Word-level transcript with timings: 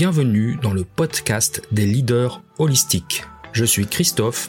Bienvenue 0.00 0.56
dans 0.62 0.72
le 0.72 0.84
podcast 0.84 1.60
des 1.72 1.84
leaders 1.84 2.40
holistiques. 2.56 3.24
Je 3.52 3.66
suis 3.66 3.86
Christophe, 3.86 4.48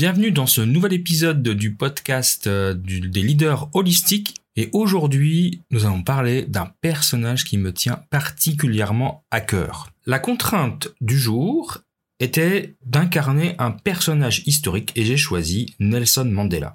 Bienvenue 0.00 0.32
dans 0.32 0.46
ce 0.46 0.62
nouvel 0.62 0.94
épisode 0.94 1.42
du 1.42 1.74
podcast 1.74 2.46
euh, 2.46 2.72
des 2.72 3.22
leaders 3.22 3.68
holistiques. 3.74 4.34
Et 4.56 4.70
aujourd'hui, 4.72 5.60
nous 5.70 5.84
allons 5.84 6.02
parler 6.02 6.44
d'un 6.44 6.72
personnage 6.80 7.44
qui 7.44 7.58
me 7.58 7.70
tient 7.70 8.02
particulièrement 8.08 9.26
à 9.30 9.42
cœur. 9.42 9.90
La 10.06 10.18
contrainte 10.18 10.88
du 11.02 11.18
jour 11.18 11.82
était 12.18 12.76
d'incarner 12.86 13.56
un 13.58 13.72
personnage 13.72 14.42
historique 14.46 14.90
et 14.96 15.04
j'ai 15.04 15.18
choisi 15.18 15.74
Nelson 15.80 16.24
Mandela. 16.24 16.72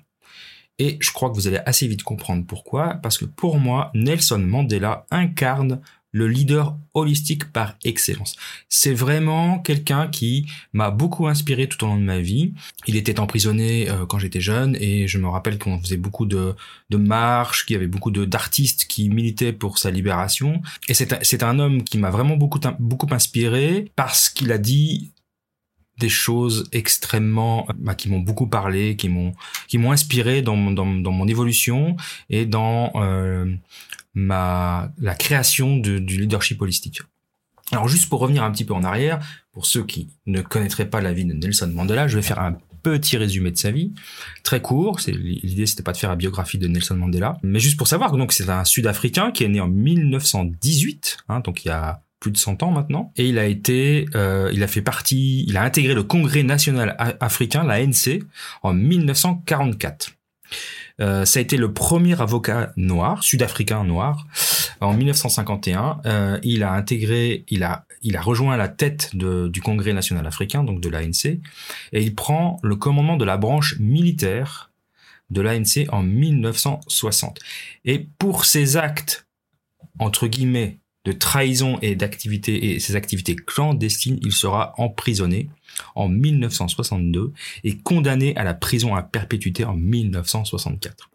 Et 0.78 1.00
je 1.00 1.12
crois 1.12 1.32
que 1.32 1.36
vous 1.36 1.48
allez 1.48 1.62
assez 1.66 1.88
vite 1.88 2.04
comprendre 2.04 2.46
pourquoi, 2.46 3.00
parce 3.02 3.18
que 3.18 3.26
pour 3.26 3.58
moi, 3.58 3.90
Nelson 3.96 4.38
Mandela 4.38 5.08
incarne 5.10 5.82
le 6.16 6.30
leader 6.30 6.78
holistique 6.94 7.52
par 7.52 7.76
excellence. 7.84 8.38
C'est 8.70 8.94
vraiment 8.94 9.60
quelqu'un 9.60 10.08
qui 10.08 10.46
m'a 10.72 10.90
beaucoup 10.90 11.28
inspiré 11.28 11.68
tout 11.68 11.84
au 11.84 11.88
long 11.88 11.98
de 11.98 12.04
ma 12.04 12.20
vie. 12.20 12.54
Il 12.88 12.96
était 12.96 13.20
emprisonné 13.20 13.90
euh, 13.90 14.06
quand 14.06 14.18
j'étais 14.18 14.40
jeune 14.40 14.78
et 14.80 15.10
je 15.10 15.18
me 15.18 15.28
rappelle 15.28 15.60
qu'on 15.60 15.78
faisait 15.78 15.98
beaucoup 15.98 16.26
de, 16.26 16.56
marches, 16.90 17.66
qu'il 17.66 17.74
y 17.74 17.78
avait 17.78 17.88
beaucoup 17.88 18.12
d'artistes 18.12 18.86
qui 18.86 19.10
militaient 19.10 19.52
pour 19.52 19.78
sa 19.78 19.92
libération. 19.92 20.62
Et 20.88 20.94
c'est 20.94 21.44
un 21.44 21.60
homme 21.60 21.84
qui 21.84 21.98
m'a 21.98 22.12
vraiment 22.12 22.38
beaucoup, 22.38 22.62
beaucoup 22.80 23.14
inspiré 23.14 23.92
parce 23.98 24.30
qu'il 24.30 24.54
a 24.54 24.58
dit 24.58 25.12
des 25.98 26.10
choses 26.10 26.70
extrêmement 26.72 27.68
bah, 27.78 27.94
qui 27.94 28.08
m'ont 28.08 28.20
beaucoup 28.20 28.48
parlé, 28.48 28.96
qui 28.96 29.10
m'ont 29.10 29.34
qui 29.68 29.78
m'ont 29.78 29.92
inspiré 29.92 30.42
dans, 30.42 30.72
dans, 30.72 30.86
dans 30.86 31.12
mon 31.12 31.28
évolution 31.28 31.98
et 32.30 32.46
dans 32.46 32.92
euh, 32.96 33.46
ma 34.16 34.92
la 34.98 35.14
création 35.14 35.78
du 35.78 36.00
leadership 36.00 36.62
holistique. 36.62 37.02
Alors 37.72 37.88
juste 37.88 38.10
pour 38.10 38.20
revenir 38.20 38.44
un 38.44 38.52
petit 38.52 38.66
peu 38.66 38.74
en 38.74 38.84
arrière, 38.84 39.20
pour 39.52 39.66
ceux 39.66 39.84
qui 39.84 40.10
ne 40.26 40.42
connaîtraient 40.42 40.90
pas 40.90 41.02
la 41.02 41.14
vie 41.14 41.26
de 41.26 41.34
Nelson 41.34 41.72
Mandela, 41.74 42.08
je 42.08 42.16
vais 42.16 42.22
faire 42.22 42.40
un 42.40 42.58
petit 42.84 43.18
résumé 43.18 43.50
de 43.50 43.58
sa 43.58 43.72
vie, 43.72 43.94
très 44.44 44.62
court. 44.62 45.00
C'est 45.00 45.12
l'idée, 45.12 45.66
c'était 45.66 45.82
pas 45.82 45.92
de 45.92 45.98
faire 45.98 46.12
la 46.12 46.16
biographie 46.16 46.60
de 46.60 46.68
Nelson 46.68 46.96
Mandela, 46.96 47.38
mais 47.42 47.60
juste 47.60 47.78
pour 47.78 47.88
savoir. 47.88 48.12
Donc 48.16 48.32
c'est 48.32 48.48
un 48.50 48.64
Sud-Africain 48.64 49.32
qui 49.32 49.44
est 49.44 49.48
né 49.48 49.60
en 49.60 49.68
1918, 49.68 51.18
hein, 51.30 51.40
donc 51.40 51.66
il 51.66 51.70
y 51.70 51.72
a 51.72 52.04
plus 52.20 52.32
de 52.32 52.38
100 52.38 52.64
ans 52.64 52.72
maintenant, 52.72 53.12
et 53.18 53.28
il 53.28 53.40
a 53.40 53.46
été, 53.46 54.06
euh, 54.16 54.50
il 54.54 54.64
a 54.64 54.68
fait 54.68 54.82
partie, 54.82 55.46
il 55.48 55.58
a 55.58 55.64
intégré 55.64 55.94
le 55.94 56.04
Congrès 56.04 56.44
national 56.44 56.96
africain, 57.20 57.64
l'ANC, 57.64 58.24
en 58.62 58.74
1944. 58.74 60.12
Euh, 61.02 61.26
ça 61.26 61.40
a 61.40 61.42
été 61.42 61.58
le 61.58 61.74
premier 61.74 62.20
avocat 62.22 62.72
noir, 62.78 63.24
sud-africain 63.24 63.84
noir, 63.84 64.26
en 64.82 64.94
1951. 64.94 66.02
Euh, 66.06 66.40
il 66.44 66.64
a 66.64 66.74
intégré, 66.74 67.46
il 67.50 67.64
a, 67.64 67.86
rejoint 68.20 68.58
la 68.58 68.70
tête 68.70 69.16
du 69.16 69.62
Congrès 69.62 69.94
national 69.94 70.26
africain, 70.26 70.64
donc 70.64 70.80
de 70.80 70.90
l'ANC, 70.90 71.26
et 71.26 72.02
il 72.02 72.16
prend 72.16 72.60
le 72.64 72.76
commandement 72.76 73.18
de 73.18 73.26
la 73.26 73.38
branche 73.38 73.78
militaire 73.80 74.72
de 75.30 75.42
l'ANC 75.42 75.88
en 75.92 76.04
1960. 76.04 77.40
Et 77.84 78.08
pour 78.20 78.46
ses 78.46 78.78
actes, 78.78 79.28
entre 80.00 80.28
guillemets, 80.28 80.80
de 81.06 81.12
trahison 81.12 81.78
et 81.82 81.96
d'activité 81.96 82.74
et 82.74 82.80
ses 82.80 82.96
activités 82.96 83.36
clandestines, 83.36 84.20
il 84.24 84.32
sera 84.32 84.74
emprisonné 84.78 85.50
en 85.94 86.10
1962 86.10 87.34
et 87.64 87.78
condamné 87.78 88.36
à 88.36 88.44
la 88.44 88.54
prison 88.54 88.96
à 88.96 89.04
perpétuité 89.04 89.66
en 89.66 89.76
1964. 89.76 91.10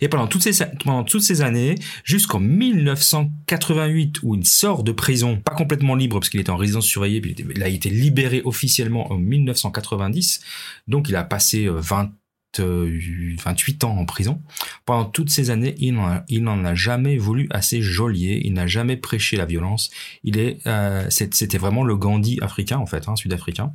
Et 0.00 0.08
pendant 0.08 0.28
toutes 0.28 0.42
ces, 0.42 0.64
pendant 0.84 1.02
toutes 1.02 1.22
ces 1.22 1.42
années, 1.42 1.74
jusqu'en 2.04 2.38
1988, 2.38 4.22
où 4.22 4.36
il 4.36 4.46
sort 4.46 4.84
de 4.84 4.92
prison, 4.92 5.36
pas 5.36 5.54
complètement 5.54 5.96
libre, 5.96 6.20
parce 6.20 6.30
qu'il 6.30 6.40
était 6.40 6.50
en 6.50 6.56
résidence 6.56 6.86
surveillée, 6.86 7.20
puis 7.20 7.34
il 7.54 7.62
a 7.62 7.68
été 7.68 7.90
libéré 7.90 8.42
officiellement 8.44 9.12
en 9.12 9.18
1990, 9.18 10.40
donc 10.86 11.08
il 11.08 11.16
a 11.16 11.24
passé 11.24 11.66
20 11.68 12.12
euh, 12.60 12.98
28 13.42 13.84
ans 13.84 13.96
en 13.96 14.04
prison. 14.04 14.40
Pendant 14.84 15.04
toutes 15.04 15.30
ces 15.30 15.50
années, 15.50 15.74
il 15.78 15.94
n'en 15.94 16.64
a, 16.64 16.74
jamais 16.74 17.16
voulu 17.16 17.46
assez 17.50 17.82
geôlier, 17.82 18.40
il 18.44 18.52
n'a 18.52 18.66
jamais 18.66 18.96
prêché 18.96 19.36
la 19.36 19.44
violence. 19.44 19.90
Il 20.24 20.38
est, 20.38 20.58
euh, 20.66 21.06
c'était 21.10 21.58
vraiment 21.58 21.84
le 21.84 21.96
Gandhi 21.96 22.38
africain 22.42 22.78
en 22.78 22.86
fait, 22.86 23.08
hein, 23.08 23.16
sud-africain. 23.16 23.72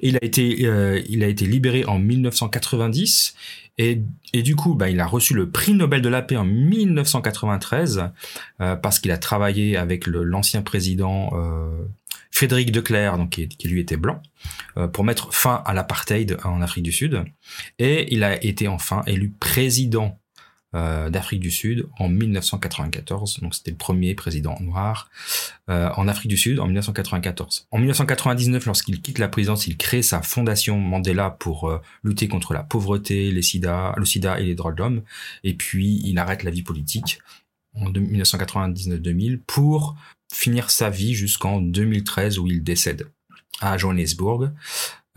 Il 0.00 0.16
a 0.16 0.24
été, 0.24 0.66
euh, 0.66 1.02
il 1.08 1.22
a 1.22 1.28
été 1.28 1.46
libéré 1.46 1.84
en 1.84 1.98
1990 1.98 3.34
et, 3.78 4.02
du 4.42 4.56
coup, 4.56 4.74
bah, 4.74 4.90
il 4.90 5.00
a 5.00 5.06
reçu 5.06 5.34
le 5.34 5.50
prix 5.50 5.72
Nobel 5.72 6.02
de 6.02 6.08
la 6.08 6.22
paix 6.22 6.36
en 6.36 6.44
1993 6.44 8.10
euh, 8.60 8.76
parce 8.76 8.98
qu'il 8.98 9.10
a 9.12 9.18
travaillé 9.18 9.76
avec 9.76 10.06
l'ancien 10.06 10.62
président 10.62 11.30
Frédéric 12.30 12.70
Declerc, 12.70 13.18
donc 13.18 13.30
qui, 13.30 13.68
lui 13.68 13.80
était 13.80 13.96
blanc, 13.96 14.22
euh, 14.76 14.86
pour 14.86 15.04
mettre 15.04 15.34
fin 15.34 15.62
à 15.64 15.74
l'apartheid 15.74 16.38
en 16.44 16.60
Afrique 16.62 16.84
du 16.84 16.92
Sud. 16.92 17.24
Et 17.78 18.12
il 18.14 18.22
a 18.22 18.42
été 18.44 18.68
enfin 18.68 19.02
élu 19.06 19.30
président 19.40 20.18
euh, 20.74 21.10
d'Afrique 21.10 21.40
du 21.40 21.50
Sud 21.50 21.86
en 21.98 22.08
1994. 22.08 23.40
Donc 23.40 23.54
c'était 23.54 23.70
le 23.70 23.76
premier 23.76 24.14
président 24.14 24.58
noir 24.60 25.10
euh, 25.70 25.90
en 25.96 26.08
Afrique 26.08 26.28
du 26.28 26.36
Sud 26.36 26.60
en 26.60 26.66
1994. 26.66 27.66
En 27.70 27.78
1999, 27.78 28.66
lorsqu'il 28.66 29.00
quitte 29.00 29.18
la 29.18 29.28
présidence, 29.28 29.66
il 29.66 29.76
crée 29.76 30.02
sa 30.02 30.22
fondation 30.22 30.78
Mandela 30.78 31.30
pour 31.30 31.80
lutter 32.02 32.28
contre 32.28 32.52
la 32.52 32.62
pauvreté, 32.62 33.30
les 33.30 33.42
sida, 33.42 33.94
le 33.96 34.04
sida 34.04 34.38
et 34.40 34.44
les 34.44 34.54
droits 34.54 34.72
de 34.72 34.78
l'homme. 34.78 35.02
Et 35.44 35.54
puis 35.54 36.00
il 36.04 36.18
arrête 36.18 36.42
la 36.42 36.50
vie 36.50 36.62
politique 36.62 37.20
en 37.74 37.90
1999-2000 37.90 39.40
pour 39.46 39.96
finir 40.32 40.70
sa 40.70 40.90
vie 40.90 41.14
jusqu'en 41.14 41.60
2013 41.60 42.38
où 42.38 42.46
il 42.46 42.62
décède 42.62 43.08
à 43.60 43.76
Johannesburg. 43.76 44.50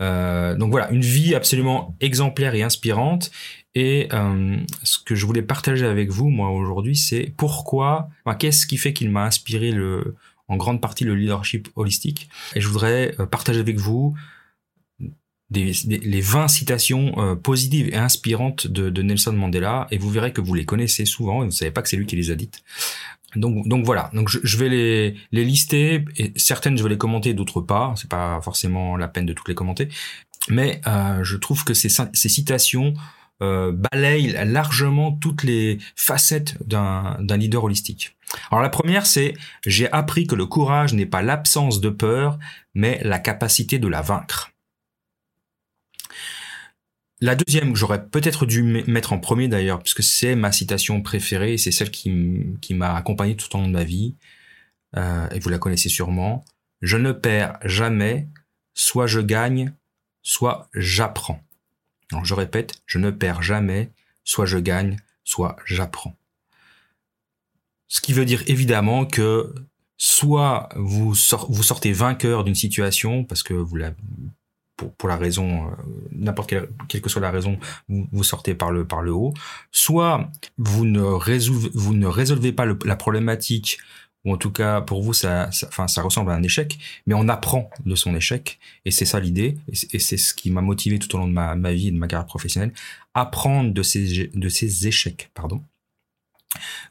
Euh, 0.00 0.56
donc 0.56 0.70
voilà, 0.70 0.90
une 0.90 1.02
vie 1.02 1.34
absolument 1.34 1.96
exemplaire 2.00 2.54
et 2.54 2.62
inspirante. 2.62 3.30
Et 3.74 4.08
euh, 4.12 4.58
ce 4.82 4.98
que 4.98 5.14
je 5.14 5.24
voulais 5.24 5.42
partager 5.42 5.86
avec 5.86 6.10
vous, 6.10 6.28
moi, 6.28 6.50
aujourd'hui, 6.50 6.96
c'est 6.96 7.32
pourquoi, 7.36 8.10
qu'est-ce 8.38 8.66
qui 8.66 8.76
fait 8.76 8.92
qu'il 8.92 9.10
m'a 9.10 9.24
inspiré 9.24 9.70
le, 9.70 10.16
en 10.48 10.56
grande 10.56 10.80
partie 10.80 11.04
le 11.04 11.14
leadership 11.14 11.68
holistique. 11.76 12.28
Et 12.54 12.60
je 12.60 12.68
voudrais 12.68 13.14
euh, 13.18 13.26
partager 13.26 13.60
avec 13.60 13.78
vous 13.78 14.14
des, 15.50 15.72
les 15.86 16.20
20 16.20 16.48
citations 16.48 17.12
euh, 17.18 17.34
positives 17.34 17.88
et 17.88 17.96
inspirantes 17.96 18.66
de, 18.66 18.90
de, 18.90 19.02
Nelson 19.02 19.32
Mandela. 19.32 19.86
Et 19.90 19.98
vous 19.98 20.10
verrez 20.10 20.32
que 20.32 20.40
vous 20.40 20.54
les 20.54 20.64
connaissez 20.64 21.04
souvent 21.04 21.36
et 21.36 21.40
vous 21.40 21.46
ne 21.46 21.50
savez 21.50 21.70
pas 21.70 21.82
que 21.82 21.88
c'est 21.88 21.96
lui 21.96 22.06
qui 22.06 22.16
les 22.16 22.30
a 22.30 22.34
dites. 22.34 22.62
Donc, 23.36 23.66
donc 23.66 23.84
voilà. 23.86 24.10
Donc 24.12 24.28
je, 24.28 24.38
je, 24.42 24.58
vais 24.58 24.68
les, 24.68 25.16
les 25.30 25.44
lister 25.44 26.04
et 26.18 26.32
certaines 26.36 26.76
je 26.76 26.82
vais 26.82 26.90
les 26.90 26.98
commenter, 26.98 27.32
d'autres 27.32 27.62
pas. 27.62 27.94
C'est 27.96 28.10
pas 28.10 28.40
forcément 28.42 28.96
la 28.96 29.08
peine 29.08 29.24
de 29.24 29.32
toutes 29.32 29.48
les 29.48 29.54
commenter, 29.54 29.88
mais 30.48 30.80
euh, 30.86 31.22
je 31.24 31.36
trouve 31.36 31.64
que 31.64 31.72
ces, 31.72 31.88
ces 31.88 32.28
citations 32.28 32.92
euh, 33.42 33.72
balayent 33.72 34.36
largement 34.46 35.10
toutes 35.12 35.42
les 35.42 35.78
facettes 35.96 36.56
d'un 36.64 37.36
leader 37.36 37.64
holistique. 37.64 38.16
Alors 38.50 38.62
la 38.62 38.68
première, 38.68 39.04
c'est 39.04 39.34
j'ai 39.66 39.90
appris 39.90 40.26
que 40.26 40.34
le 40.34 40.46
courage 40.46 40.94
n'est 40.94 41.06
pas 41.06 41.22
l'absence 41.22 41.80
de 41.80 41.90
peur, 41.90 42.38
mais 42.74 43.00
la 43.02 43.18
capacité 43.18 43.78
de 43.78 43.88
la 43.88 44.00
vaincre. 44.00 44.52
La 47.20 47.34
deuxième, 47.34 47.76
j'aurais 47.76 48.04
peut-être 48.04 48.46
dû 48.46 48.62
mettre 48.62 49.12
en 49.12 49.18
premier 49.18 49.48
d'ailleurs, 49.48 49.80
puisque 49.80 50.02
c'est 50.02 50.34
ma 50.34 50.50
citation 50.50 51.02
préférée, 51.02 51.56
c'est 51.56 51.70
celle 51.70 51.90
qui, 51.90 52.12
qui 52.60 52.74
m'a 52.74 52.94
accompagné 52.94 53.36
tout 53.36 53.54
au 53.56 53.60
long 53.60 53.68
de 53.68 53.72
ma 53.72 53.84
vie, 53.84 54.16
euh, 54.96 55.28
et 55.30 55.38
vous 55.38 55.48
la 55.48 55.58
connaissez 55.58 55.88
sûrement. 55.88 56.44
je 56.80 56.96
ne 56.96 57.12
perds 57.12 57.58
jamais, 57.64 58.28
soit 58.74 59.06
je 59.06 59.20
gagne, 59.20 59.72
soit 60.22 60.68
j'apprends. 60.74 61.40
Donc 62.12 62.24
je 62.24 62.34
répète, 62.34 62.74
je 62.86 62.98
ne 62.98 63.10
perds 63.10 63.42
jamais, 63.42 63.90
soit 64.22 64.46
je 64.46 64.58
gagne, 64.58 64.98
soit 65.24 65.56
j'apprends. 65.64 66.16
Ce 67.88 68.00
qui 68.00 68.12
veut 68.12 68.24
dire 68.24 68.42
évidemment 68.46 69.04
que 69.04 69.52
soit 69.98 70.68
vous, 70.76 71.14
sortez 71.14 71.92
vainqueur 71.92 72.44
d'une 72.44 72.54
situation 72.54 73.24
parce 73.24 73.42
que 73.42 73.64
pour, 74.76 75.08
la 75.08 75.16
raison, 75.16 75.66
euh, 75.66 75.70
n'importe 76.10 76.50
quelle, 76.88 77.00
que 77.00 77.08
soit 77.08 77.20
la 77.20 77.30
raison, 77.30 77.58
vous, 77.88 78.24
sortez 78.24 78.54
par 78.54 78.72
le, 78.72 79.12
haut, 79.12 79.34
soit 79.70 80.30
vous 80.58 80.84
ne 80.84 82.06
résolvez 82.06 82.52
pas 82.52 82.66
la 82.84 82.96
problématique 82.96 83.78
ou 84.24 84.32
en 84.32 84.36
tout 84.36 84.50
cas 84.50 84.80
pour 84.80 85.02
vous 85.02 85.12
ça, 85.12 85.50
enfin 85.66 85.88
ça 85.88 86.02
ressemble 86.02 86.30
à 86.30 86.34
un 86.34 86.42
échec, 86.42 86.78
mais 87.06 87.14
on 87.14 87.28
apprend 87.28 87.70
de 87.84 87.94
son 87.94 88.14
échec 88.14 88.58
et 88.84 88.90
c'est 88.90 89.04
ça 89.04 89.20
l'idée 89.20 89.56
et 89.92 89.98
c'est 89.98 90.16
ce 90.16 90.34
qui 90.34 90.50
m'a 90.50 90.60
motivé 90.60 90.98
tout 90.98 91.14
au 91.16 91.18
long 91.18 91.26
de 91.26 91.32
ma, 91.32 91.54
ma, 91.54 91.72
vie 91.72 91.88
et 91.88 91.90
de 91.90 91.98
ma 91.98 92.08
carrière 92.08 92.26
professionnelle, 92.26 92.72
apprendre 93.14 93.72
de 93.72 93.82
ces 93.82 94.30
de 94.32 94.48
ces 94.48 94.86
échecs, 94.86 95.30
pardon. 95.34 95.62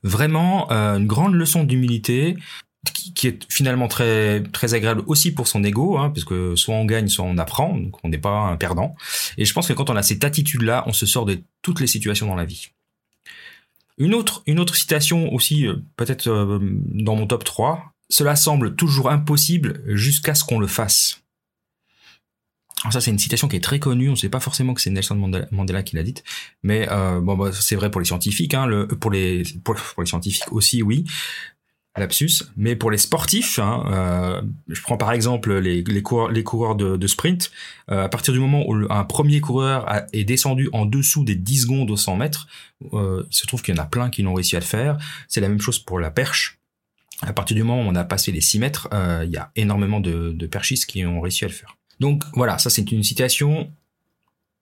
Vraiment 0.04 0.72
euh, 0.72 0.98
une 0.98 1.08
grande 1.08 1.36
leçon 1.36 1.64
d'humilité 1.64 2.36
qui, 3.16 3.28
est 3.28 3.52
finalement 3.52 3.88
très 3.88 4.42
très 4.52 4.74
agréable 4.74 5.04
aussi 5.06 5.32
pour 5.32 5.48
son 5.48 5.64
ego, 5.64 5.98
hein, 5.98 6.10
parce 6.10 6.26
que 6.26 6.56
soit 6.56 6.76
on 6.76 6.86
gagne, 6.86 7.08
soit 7.08 7.26
on 7.26 7.38
apprend, 7.38 7.78
donc 7.78 8.04
on 8.04 8.10
n'est 8.10 8.18
pas 8.18 8.40
un 8.40 8.58
perdant. 8.58 8.96
Et 9.38 9.46
je 9.46 9.54
pense 9.54 9.68
que 9.68 9.74
quand 9.74 9.90
on 9.90 9.96
a 9.96 10.04
cette 10.04 10.24
attitude-là, 10.24 10.84
on 10.88 10.94
se 10.94 11.06
sort 11.06 11.26
de 11.26 11.40
toutes 11.62 11.80
les 11.80 11.88
situations 11.88 12.28
dans 12.28 12.36
la 12.36 12.46
vie. 12.46 12.70
Une 13.98 14.14
autre, 14.14 14.76
citation 14.76 15.34
aussi, 15.34 15.68
euh, 15.68 15.76
peut-être 15.98 16.28
euh, 16.28 16.60
dans 16.62 17.16
mon 17.16 17.28
top 17.28 17.44
3, 17.44 17.94
cela 18.10 18.36
semble 18.36 18.76
toujours 18.76 19.10
impossible 19.10 19.82
jusqu'à 19.86 20.36
ce 20.36 20.44
qu'on 20.44 20.60
le 20.60 20.68
fasse. 20.68 21.22
Alors 22.84 22.94
ça, 22.94 23.02
c'est 23.02 23.12
une 23.12 23.20
citation 23.20 23.48
qui 23.48 23.56
est 23.56 23.64
très 23.64 23.80
connue. 23.80 24.10
On 24.10 24.14
ne 24.14 24.18
sait 24.18 24.30
pas 24.30 24.40
forcément 24.40 24.74
que 24.74 24.82
c'est 24.82 24.90
Nelson 24.90 25.16
Mandela, 25.52 25.84
qui 25.84 25.96
l'a 25.96 26.04
dite, 26.04 26.24
mais 26.64 26.88
euh, 26.90 27.22
bah, 27.22 27.52
c'est 27.54 27.76
vrai 27.76 27.92
pour 27.92 28.02
les 28.02 28.06
scientifiques, 28.06 28.56
hein, 28.56 28.88
pour, 29.00 29.12
les 29.12 29.44
scientifiques 30.06 30.52
aussi, 30.52 30.82
oui 30.82 31.06
lapsus. 32.00 32.44
Mais 32.56 32.76
pour 32.76 32.92
les 32.92 32.98
sportifs, 32.98 33.60
hein, 33.60 33.84
euh, 33.92 34.42
je 34.70 34.82
prends 34.82 34.98
par 34.98 35.12
exemple 35.12 35.54
les, 35.58 35.84
coureurs, 36.02 36.76
de, 36.76 37.08
sprint, 37.08 37.52
euh, 37.90 38.06
à 38.06 38.10
partir 38.10 38.34
du 38.34 38.40
moment 38.40 38.64
où 38.68 38.86
un 38.90 39.04
premier 39.04 39.42
coureur 39.42 39.86
est 40.14 40.24
descendu 40.24 40.70
en 40.74 40.86
dessous 40.86 41.24
des 41.26 41.36
10 41.36 41.64
secondes 41.64 41.92
au 41.92 41.98
100 41.98 42.16
mètres, 42.16 42.48
euh, 42.94 43.24
il 43.30 43.36
se 43.36 43.46
trouve 43.46 43.62
qu'il 43.62 43.76
y 43.76 43.80
en 43.80 43.84
a 43.84 43.88
plein 43.88 44.10
qui 44.10 44.22
l'ont 44.22 44.34
réussi 44.34 44.56
à 44.56 44.60
le 44.60 44.66
faire. 44.66 44.98
C'est 45.28 45.42
la 45.42 45.50
même 45.50 45.62
chose 45.62 45.80
pour 45.80 46.00
la 46.00 46.12
perche. 46.12 46.60
À 47.22 47.34
partir 47.34 47.56
du 47.56 47.64
moment 47.64 47.84
où 47.84 47.86
on 47.86 47.96
a 47.96 48.04
passé 48.04 48.32
les 48.32 48.42
6 48.42 48.60
mètres, 48.60 48.90
il 49.24 49.30
y 49.30 49.38
a 49.38 49.52
énormément 49.56 50.00
de, 50.00 50.32
de 50.32 50.48
perchistes 50.48 50.88
qui 50.88 51.06
ont 51.06 51.22
réussi 51.22 51.46
à 51.46 51.48
le 51.48 51.54
faire. 51.54 51.78
Donc 52.00 52.24
voilà, 52.34 52.58
ça 52.58 52.72
c'est 52.72 52.92
une 52.92 53.04
citation 53.04 53.72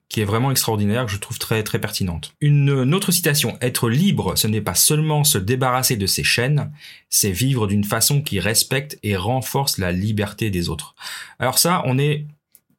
qui 0.09 0.21
est 0.21 0.25
vraiment 0.25 0.49
extraordinaire, 0.49 1.05
que 1.05 1.11
je 1.11 1.17
trouve 1.17 1.37
très 1.37 1.63
très 1.63 1.79
pertinente. 1.79 2.33
Une, 2.41 2.93
autre 2.95 3.11
citation, 3.11 3.57
être 3.61 3.89
libre, 3.89 4.35
ce 4.35 4.47
n'est 4.47 4.59
pas 4.61 4.73
seulement 4.73 5.23
se 5.23 5.37
débarrasser 5.37 5.97
de 5.97 6.07
ses 6.07 6.23
chaînes, 6.23 6.71
c'est 7.09 7.31
vivre 7.31 7.67
d'une 7.67 7.83
façon 7.83 8.21
qui 8.21 8.39
respecte 8.39 8.97
et 9.03 9.15
renforce 9.15 9.77
la 9.77 9.91
liberté 9.91 10.49
des 10.49 10.67
autres. 10.67 10.95
Alors 11.37 11.59
ça, 11.59 11.83
on 11.85 11.93
n'est 11.93 12.25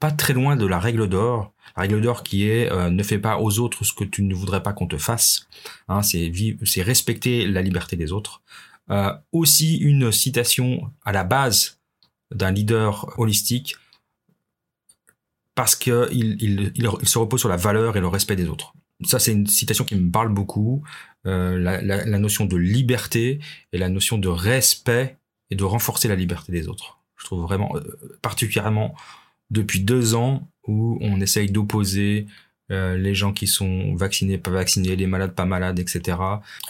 pas 0.01 0.11
très 0.11 0.33
loin 0.33 0.57
de 0.57 0.67
la 0.67 0.81
règle 0.81 1.09
d'or. 1.09 1.53
La 1.77 1.83
règle 1.83 2.01
d'or 2.01 2.25
qui 2.25 2.49
est 2.49 2.71
euh, 2.73 2.91
ne 2.91 3.03
fais 3.05 3.19
pas 3.19 3.39
aux 3.39 3.61
autres 3.61 3.85
ce 3.85 3.93
que 3.93 4.05
tu 4.05 4.23
ne 4.25 4.35
voudrais 4.35 4.63
pas 4.63 4.73
qu'on 4.73 4.89
te 4.89 4.99
fasse. 4.99 5.47
Hein, 5.89 6.03
c'est 6.03 6.33
c'est 6.65 6.83
respecter 6.83 7.47
la 7.47 7.63
liberté 7.63 7.97
des 7.97 8.11
autres. 8.11 8.43
Euh, 8.91 9.15
aussi 9.31 9.77
une 9.77 10.11
citation 10.11 10.91
à 11.05 11.13
la 11.13 11.23
base 11.23 11.79
d'un 12.33 12.51
leader 12.51 13.15
holistique 13.19 13.77
parce 15.61 15.77
qu'il 15.77 16.39
il, 16.41 16.73
se 17.07 17.19
repose 17.19 17.39
sur 17.39 17.51
la 17.51 17.59
valeur 17.59 17.99
et 17.99 18.01
le 18.01 18.07
respect 18.07 18.35
des 18.35 18.49
autres. 18.49 18.73
Ça, 19.05 19.19
c'est 19.19 19.33
une 19.33 19.47
citation 19.47 19.85
qui 19.85 19.95
me 19.95 20.11
parle 20.11 20.31
beaucoup. 20.31 20.83
Euh, 21.27 21.59
la, 21.59 22.19
notion 22.19 22.47
de 22.47 22.57
liberté 22.57 23.41
et 23.75 23.77
la 23.77 23.91
notion 23.91 24.17
de 24.17 24.29
respect 24.29 25.19
et 25.51 25.57
de 25.57 25.65
renforcer 25.65 26.09
la 26.09 26.15
liberté 26.15 26.51
des 26.51 26.67
autres. 26.67 27.01
Je 27.19 27.27
trouve 27.27 27.43
vraiment, 27.43 27.77
euh, 27.77 28.19
particulièrement 28.23 28.95
depuis 29.51 29.81
deux 29.81 30.15
ans 30.15 30.49
où 30.67 30.97
on 31.03 31.21
essaye 31.21 31.51
d'opposer 31.51 32.27
euh, 32.71 32.97
les 32.97 33.15
gens 33.15 33.35
qui 33.35 33.47
sont 33.47 33.95
vaccinés, 33.97 34.39
pas 34.39 34.51
vaccinés, 34.51 34.97
les 34.97 35.07
malades, 35.07 35.35
pas 35.35 35.45
malades, 35.45 35.79
etc. 35.79 36.17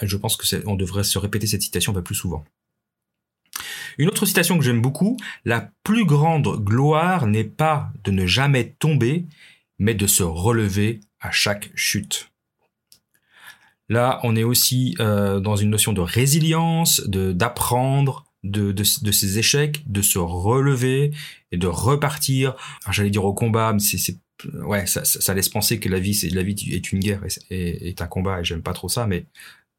je 0.01 0.17
pense 0.17 0.35
que 0.35 0.67
on 0.67 0.75
devrait 0.75 1.05
se 1.05 1.17
répéter 1.17 1.47
cette 1.47 1.61
citation 1.61 1.93
plus 1.93 2.15
souvent. 2.15 2.43
Une 4.01 4.07
autre 4.07 4.25
citation 4.25 4.57
que 4.57 4.63
j'aime 4.63 4.81
beaucoup, 4.81 5.15
la 5.45 5.69
plus 5.83 6.05
grande 6.05 6.57
gloire 6.63 7.27
n'est 7.27 7.43
pas 7.43 7.91
de 8.03 8.09
ne 8.09 8.25
jamais 8.25 8.71
tomber, 8.79 9.27
mais 9.77 9.93
de 9.93 10.07
se 10.07 10.23
relever 10.23 11.01
à 11.19 11.29
chaque 11.29 11.69
chute. 11.75 12.31
Là, 13.89 14.19
on 14.23 14.35
est 14.35 14.43
aussi 14.43 14.95
euh, 14.99 15.39
dans 15.39 15.55
une 15.55 15.69
notion 15.69 15.93
de 15.93 16.01
résilience, 16.01 17.01
d'apprendre 17.07 18.25
de, 18.41 18.71
de, 18.71 19.11
ses 19.11 19.37
échecs, 19.37 19.83
de 19.85 20.01
se 20.01 20.17
relever 20.17 21.11
et 21.51 21.57
de 21.57 21.67
repartir. 21.67 22.55
J'allais 22.89 23.11
dire 23.11 23.25
au 23.25 23.35
combat, 23.35 23.71
mais 23.71 23.79
c'est 23.79 24.17
ouais, 24.63 24.87
ça, 24.87 25.05
ça, 25.05 25.35
laisse 25.35 25.49
penser 25.49 25.79
que 25.79 25.89
la 25.89 25.99
vie, 25.99 26.19
la 26.33 26.41
vie 26.41 26.55
est 26.71 26.91
une 26.91 27.01
guerre 27.01 27.21
et 27.51 27.89
est, 27.89 28.01
un 28.01 28.07
combat 28.07 28.41
et 28.41 28.43
j'aime 28.43 28.63
pas 28.63 28.73
trop 28.73 28.89
ça, 28.89 29.05
mais 29.05 29.25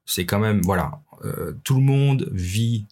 c'est 0.06 0.26
quand 0.26 0.38
même 0.38 0.60
voilà, 0.62 1.00
euh, 1.24 1.58
tout 1.64 1.74
le 1.74 1.82
monde 1.82 2.28
vit 2.30 2.86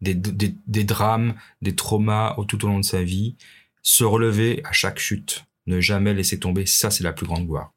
des, 0.00 0.84
drames, 0.84 1.34
des 1.62 1.74
traumas 1.74 2.36
tout 2.46 2.64
au 2.64 2.68
long 2.68 2.78
de 2.78 2.84
sa 2.84 3.02
vie, 3.02 3.36
se 3.82 4.04
relever 4.04 4.60
à 4.64 4.72
chaque 4.72 4.98
chute, 4.98 5.44
ne 5.66 5.80
jamais 5.80 6.14
laisser 6.14 6.38
tomber, 6.38 6.66
ça 6.66 6.90
c'est 6.90 7.04
la 7.04 7.12
plus 7.12 7.26
grande 7.26 7.46
gloire. 7.46 7.72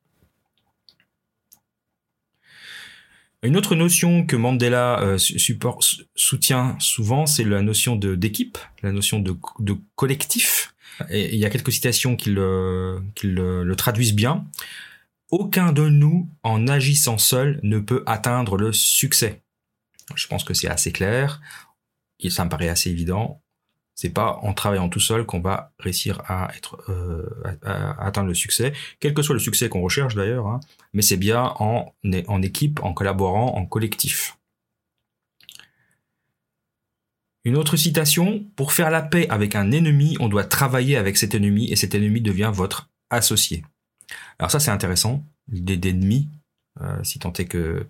Une 3.44 3.58
autre 3.58 3.74
notion 3.74 4.24
que 4.26 4.36
Mandela 4.36 5.00
euh, 5.02 5.18
soutient 6.16 6.76
souvent, 6.78 7.26
c'est 7.26 7.44
la 7.44 7.64
notion 7.64 7.96
d'équipe, 7.96 8.60
la 8.84 8.92
notion 8.92 9.20
de, 9.20 9.36
collectif. 9.96 10.76
Et 11.10 11.34
il 11.34 11.40
y 11.40 11.46
a 11.46 11.50
quelques 11.50 11.72
citations 11.72 12.16
qui, 12.16 12.30
le, 12.30 13.02
qui 13.16 13.28
le 13.28 13.74
traduisent 13.76 14.14
bien. 14.14 14.46
Aucun 15.32 15.72
de 15.72 15.88
nous, 15.88 16.30
en 16.44 16.68
agissant 16.68 17.18
seul, 17.18 17.60
ne 17.64 17.80
peut 17.80 18.04
atteindre 18.06 18.58
le 18.58 18.74
succès. 18.74 19.42
Je 20.14 20.28
pense 20.28 20.44
que 20.44 20.54
c'est 20.54 20.68
assez 20.68 20.92
clair 20.92 21.42
ça 22.30 22.46
me 22.46 22.50
paraît 22.50 22.70
assez 22.70 22.90
évident. 22.90 23.42
C'est 23.96 24.10
pas 24.10 24.40
en 24.42 24.54
travaillant 24.54 24.90
tout 24.90 25.00
seul 25.00 25.26
qu'on 25.26 25.42
va 25.42 25.74
réussir 25.78 26.22
à 26.26 26.50
euh, 26.90 27.26
atteindre 28.00 28.30
le 28.30 28.34
succès, 28.34 28.74
quel 29.00 29.14
que 29.14 29.22
soit 29.22 29.36
le 29.36 29.40
succès 29.40 29.70
qu'on 29.70 29.82
recherche 29.82 30.16
d'ailleurs. 30.16 30.48
Hein, 30.48 30.60
mais 30.94 31.02
c'est 31.02 31.18
bien 31.18 31.54
en 31.60 31.94
en 32.28 32.42
équipe, 32.42 32.80
en 32.84 32.94
collaborant, 32.94 33.56
en 33.56 33.66
collectif. 33.66 34.38
Une 37.44 37.58
autre 37.58 37.76
citation, 37.76 38.46
pour 38.56 38.72
faire 38.72 38.92
la 38.92 39.02
paix 39.02 39.28
avec 39.30 39.56
un 39.56 39.72
ennemi, 39.72 40.16
on 40.20 40.30
doit 40.30 40.44
travailler 40.44 40.96
avec 40.96 41.18
cet 41.18 41.34
ennemi 41.34 41.72
et 41.72 41.76
cet 41.76 41.96
ennemi 41.96 42.22
devient 42.22 42.52
votre 42.54 42.90
associé. 43.10 43.66
Alors 44.38 44.52
ça 44.52 44.60
c'est 44.60 44.72
intéressant, 44.72 45.24
l'idée 45.48 45.78
d'ennemi, 45.78 46.30
euh, 46.82 47.04
si 47.04 47.20
tant 47.20 47.34
est 47.34 47.46
que 47.46 47.88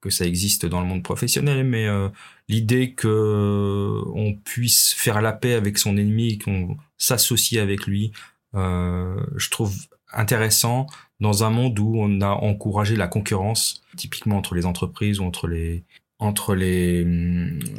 que 0.00 0.10
ça 0.10 0.24
existe 0.24 0.66
dans 0.66 0.80
le 0.80 0.86
monde 0.86 1.02
professionnel, 1.02 1.64
mais 1.64 1.86
euh, 1.86 2.08
l'idée 2.48 2.92
que 2.92 3.08
euh, 3.08 4.10
on 4.14 4.34
puisse 4.34 4.92
faire 4.92 5.20
la 5.20 5.32
paix 5.32 5.54
avec 5.54 5.78
son 5.78 5.96
ennemi, 5.96 6.38
qu'on 6.38 6.76
s'associe 6.96 7.60
avec 7.60 7.86
lui, 7.86 8.12
euh, 8.54 9.20
je 9.36 9.50
trouve 9.50 9.74
intéressant 10.12 10.86
dans 11.20 11.44
un 11.44 11.50
monde 11.50 11.78
où 11.78 11.96
on 11.98 12.20
a 12.20 12.30
encouragé 12.30 12.96
la 12.96 13.08
concurrence, 13.08 13.82
typiquement 13.96 14.38
entre 14.38 14.54
les 14.54 14.66
entreprises 14.66 15.20
ou 15.20 15.24
entre 15.24 15.48
les 15.48 15.84
entre 16.20 16.54
les 16.54 17.04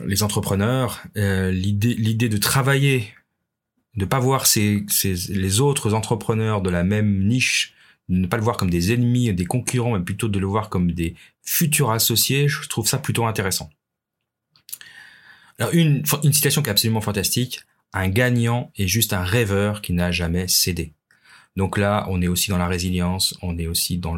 les 0.06 0.24
entrepreneurs, 0.24 1.02
l'idée 1.16 1.94
l'idée 1.96 2.30
de 2.30 2.38
travailler, 2.38 3.14
de 3.96 4.06
pas 4.06 4.20
voir 4.20 4.46
ces, 4.46 4.86
ces 4.88 5.14
les 5.30 5.60
autres 5.60 5.94
entrepreneurs 5.94 6.62
de 6.62 6.70
la 6.70 6.84
même 6.84 7.26
niche 7.26 7.74
ne 8.10 8.28
pas 8.28 8.38
le 8.38 8.44
voir 8.44 8.58
comme 8.58 8.70
des 8.70 8.92
ennemis, 8.92 9.34
des 9.34 9.46
concurrents, 9.46 9.98
mais 9.98 10.04
plutôt 10.04 10.28
de 10.28 10.40
le 10.40 10.48
voir 10.48 10.70
comme 10.70 10.92
des 10.92 11.16
futurs 11.44 11.92
associés, 11.92 12.48
je 12.48 12.68
trouve 12.68 12.88
ça 12.88 12.98
plutôt 12.98 13.26
intéressant. 13.26 13.70
Alors 15.60 15.74
une, 15.74 16.04
une 16.24 16.34
citation 16.34 16.62
qui 16.62 16.70
est 16.70 16.72
absolument 16.72 17.02
fantastique, 17.02 17.62
un 17.94 18.10
gagnant 18.10 18.72
est 18.78 18.88
juste 18.88 19.14
un 19.14 19.24
rêveur 19.24 19.82
qui 19.82 19.94
n'a 19.94 20.12
jamais 20.12 20.48
cédé. 20.48 20.94
Donc 21.56 21.78
là, 21.78 22.06
on 22.10 22.22
est 22.22 22.28
aussi 22.28 22.50
dans 22.50 22.58
la 22.58 22.68
résilience, 22.68 23.36
on 23.42 23.58
est 23.58 23.68
aussi 23.68 23.98
dans 23.98 24.16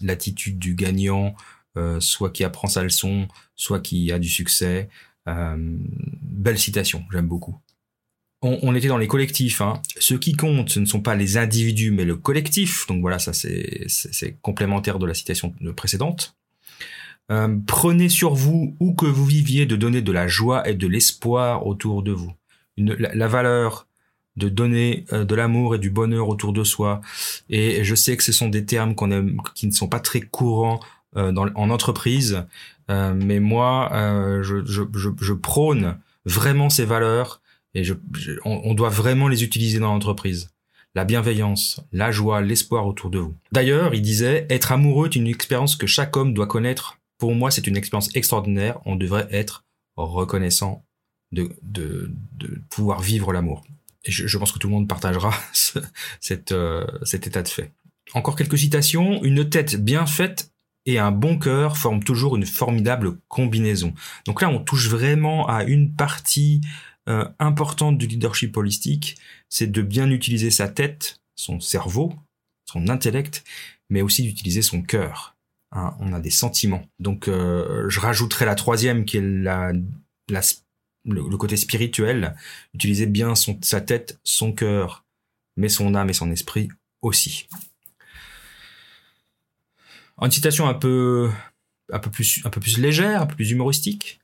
l'attitude 0.00 0.58
du 0.58 0.74
gagnant, 0.74 1.34
euh, 1.76 1.98
soit 2.00 2.30
qui 2.30 2.44
apprend 2.44 2.68
sa 2.68 2.82
leçon, 2.82 3.26
soit 3.56 3.80
qui 3.80 4.12
a 4.12 4.18
du 4.18 4.28
succès. 4.28 4.88
Euh, 5.28 5.56
belle 6.22 6.58
citation, 6.58 7.04
j'aime 7.10 7.26
beaucoup 7.26 7.58
on, 8.42 8.74
était 8.74 8.88
dans 8.88 8.98
les 8.98 9.06
collectifs. 9.06 9.60
Hein. 9.60 9.80
Ce 9.98 10.14
qui 10.14 10.32
compte, 10.32 10.70
ce 10.70 10.80
ne 10.80 10.86
sont 10.86 11.00
pas 11.00 11.14
les 11.14 11.36
individus, 11.36 11.90
mais 11.90 12.04
le 12.04 12.16
collectif. 12.16 12.86
Donc 12.86 13.00
voilà, 13.00 13.18
ça 13.18 13.32
c'est 13.32 14.36
complémentaire 14.40 14.98
de 14.98 15.06
la 15.06 15.14
citation 15.14 15.54
précédente. 15.76 16.34
Euh, 17.30 17.56
prenez 17.66 18.08
sur 18.08 18.34
vous, 18.34 18.76
où 18.80 18.94
que 18.94 19.06
vous 19.06 19.24
viviez, 19.24 19.66
de 19.66 19.76
donner 19.76 20.02
de 20.02 20.10
la 20.10 20.26
joie 20.26 20.68
et 20.68 20.74
de 20.74 20.86
l'espoir 20.86 21.66
autour 21.66 22.02
de 22.02 22.12
vous. 22.12 22.32
la, 22.76 23.28
valeur 23.28 23.86
de 24.36 24.48
donner 24.48 25.04
euh, 25.12 25.24
de 25.24 25.34
l'amour 25.34 25.74
et 25.74 25.78
du 25.78 25.90
bonheur 25.90 26.28
autour 26.28 26.52
de 26.52 26.64
soi. 26.64 27.00
Et 27.48 27.84
je 27.84 27.94
sais 27.94 28.16
que 28.16 28.22
ce 28.22 28.32
sont 28.32 28.48
des 28.48 28.64
termes 28.64 28.94
aime, 29.12 29.40
qui 29.54 29.66
ne 29.66 29.72
sont 29.72 29.88
pas 29.88 30.00
très 30.00 30.20
courants 30.20 30.80
euh, 31.16 31.32
dans, 31.32 31.46
en 31.54 31.70
entreprise, 31.70 32.44
euh, 32.90 33.14
mais 33.14 33.40
moi, 33.40 33.90
je, 34.42 34.64
je, 34.64 34.82
je, 34.94 35.08
je, 35.20 35.32
prône 35.32 35.96
vraiment 36.24 36.70
ces 36.70 36.84
valeurs 36.84 37.39
et 37.74 37.84
je, 37.84 37.94
on, 38.44 38.60
on, 38.64 38.74
doit 38.74 38.88
vraiment 38.88 39.28
les 39.28 39.44
utiliser 39.44 39.78
dans 39.78 39.92
l'entreprise. 39.92 40.50
La 40.94 41.04
bienveillance, 41.04 41.80
la 41.92 42.10
joie, 42.10 42.40
l'espoir 42.40 42.86
autour 42.86 43.10
de 43.10 43.18
vous. 43.18 43.34
D'ailleurs, 43.52 43.94
il 43.94 44.02
disait, 44.02 44.46
être 44.50 44.72
amoureux 44.72 45.06
est 45.06 45.16
une 45.16 45.28
expérience 45.28 45.76
que 45.76 45.86
chaque 45.86 46.16
homme 46.16 46.34
doit 46.34 46.48
connaître. 46.48 46.98
Pour 47.18 47.34
moi, 47.34 47.50
c'est 47.50 47.66
une 47.66 47.76
expérience 47.76 48.14
extraordinaire. 48.16 48.80
On 48.86 48.96
devrait 48.96 49.28
être 49.30 49.64
reconnaissant 49.96 50.84
de, 51.32 51.50
de, 51.62 52.10
de 52.32 52.60
pouvoir 52.70 53.00
vivre 53.00 53.32
l'amour. 53.32 53.64
Et 54.04 54.10
je, 54.10 54.38
pense 54.38 54.52
que 54.52 54.58
tout 54.58 54.68
le 54.68 54.74
monde 54.74 54.88
partagera 54.88 55.34
euh, 56.52 56.86
cet 57.02 57.26
état 57.26 57.42
de 57.42 57.48
fait. 57.48 57.72
Encore 58.14 58.36
quelques 58.36 58.58
citations. 58.58 59.22
Une 59.22 59.48
tête 59.48 59.76
bien 59.76 60.06
faite 60.06 60.50
et 60.86 60.98
un 60.98 61.12
bon 61.12 61.38
cœur 61.38 61.76
forment 61.76 62.02
toujours 62.02 62.36
une 62.36 62.46
formidable 62.46 63.18
combinaison. 63.28 63.92
Donc 64.26 64.40
là, 64.40 64.48
on 64.48 64.58
touche 64.58 64.88
vraiment 64.88 65.46
à 65.48 65.64
une 65.64 65.94
partie 65.94 66.62
euh, 67.08 67.26
importante 67.38 67.98
du 67.98 68.06
leadership 68.06 68.56
holistique, 68.56 69.16
c'est 69.48 69.70
de 69.70 69.82
bien 69.82 70.10
utiliser 70.10 70.50
sa 70.50 70.68
tête, 70.68 71.20
son 71.34 71.60
cerveau, 71.60 72.14
son 72.66 72.88
intellect, 72.88 73.44
mais 73.88 74.02
aussi 74.02 74.22
d'utiliser 74.22 74.62
son 74.62 74.82
cœur. 74.82 75.36
Hein, 75.72 75.94
on 76.00 76.12
a 76.12 76.20
des 76.20 76.30
sentiments. 76.30 76.82
Donc, 76.98 77.28
euh, 77.28 77.88
je 77.88 78.00
rajouterai 78.00 78.44
la 78.44 78.54
troisième 78.54 79.04
qui 79.04 79.16
est 79.16 79.22
le, 79.22 81.36
côté 81.36 81.56
spirituel, 81.56 82.36
utiliser 82.74 83.06
bien 83.06 83.34
son, 83.34 83.58
sa 83.62 83.80
tête, 83.80 84.18
son 84.24 84.52
cœur, 84.52 85.04
mais 85.56 85.68
son 85.68 85.94
âme 85.94 86.10
et 86.10 86.14
son 86.14 86.30
esprit 86.30 86.68
aussi. 87.02 87.48
Une 90.20 90.30
citation 90.30 90.68
un 90.68 90.74
peu, 90.74 91.30
un 91.92 91.98
peu 91.98 92.10
plus, 92.10 92.42
un 92.44 92.50
peu 92.50 92.60
plus 92.60 92.78
légère, 92.78 93.22
un 93.22 93.26
peu 93.26 93.36
plus 93.36 93.50
humoristique. 93.50 94.19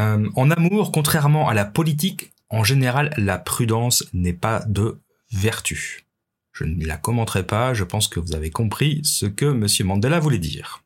Euh, 0.00 0.28
en 0.36 0.50
amour, 0.50 0.92
contrairement 0.92 1.48
à 1.48 1.54
la 1.54 1.64
politique, 1.64 2.32
en 2.48 2.64
général, 2.64 3.12
la 3.16 3.38
prudence 3.38 4.04
n'est 4.12 4.32
pas 4.32 4.62
de 4.66 5.00
vertu. 5.30 6.06
Je 6.52 6.64
ne 6.64 6.84
la 6.84 6.96
commenterai 6.96 7.46
pas, 7.46 7.72
je 7.74 7.84
pense 7.84 8.08
que 8.08 8.20
vous 8.20 8.34
avez 8.34 8.50
compris 8.50 9.00
ce 9.04 9.26
que 9.26 9.46
M. 9.46 9.66
Mandela 9.86 10.20
voulait 10.20 10.38
dire. 10.38 10.84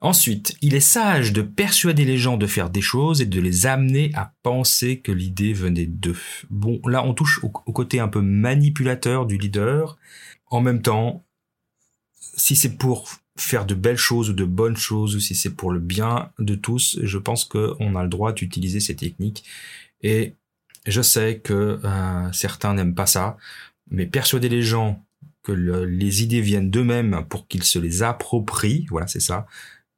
Ensuite, 0.00 0.56
il 0.60 0.74
est 0.74 0.80
sage 0.80 1.32
de 1.32 1.42
persuader 1.42 2.04
les 2.04 2.18
gens 2.18 2.36
de 2.36 2.48
faire 2.48 2.70
des 2.70 2.80
choses 2.80 3.22
et 3.22 3.26
de 3.26 3.40
les 3.40 3.66
amener 3.66 4.10
à 4.14 4.34
penser 4.42 4.98
que 4.98 5.12
l'idée 5.12 5.52
venait 5.52 5.86
d'eux. 5.86 6.18
Bon, 6.50 6.80
là, 6.88 7.04
on 7.04 7.14
touche 7.14 7.38
au, 7.44 7.48
côté 7.50 8.00
un 8.00 8.08
peu 8.08 8.20
manipulateur 8.20 9.26
du 9.26 9.38
leader. 9.38 9.96
En 10.46 10.60
même 10.60 10.82
temps, 10.82 11.24
si 12.18 12.56
c'est 12.56 12.76
pour 12.76 13.08
faire 13.36 13.64
de 13.64 13.74
belles 13.74 13.96
choses 13.96 14.30
ou 14.30 14.32
de 14.32 14.44
bonnes 14.44 14.76
choses, 14.76 15.16
ou 15.16 15.20
si 15.20 15.34
c'est 15.34 15.54
pour 15.54 15.72
le 15.72 15.80
bien 15.80 16.30
de 16.38 16.54
tous, 16.54 16.98
je 17.02 17.18
pense 17.18 17.44
qu'on 17.44 17.96
a 17.96 18.02
le 18.02 18.08
droit 18.08 18.32
d'utiliser 18.32 18.80
ces 18.80 18.96
techniques. 18.96 19.44
Et 20.02 20.34
je 20.86 21.00
sais 21.00 21.38
que 21.38 21.80
euh, 21.84 22.32
certains 22.32 22.74
n'aiment 22.74 22.94
pas 22.94 23.06
ça, 23.06 23.36
mais 23.90 24.06
persuader 24.06 24.48
les 24.48 24.62
gens 24.62 25.04
que 25.42 25.52
les 25.52 26.22
idées 26.22 26.40
viennent 26.40 26.70
d'eux-mêmes 26.70 27.24
pour 27.28 27.48
qu'ils 27.48 27.64
se 27.64 27.78
les 27.78 28.02
approprient, 28.02 28.86
voilà, 28.90 29.06
c'est 29.06 29.20
ça, 29.20 29.46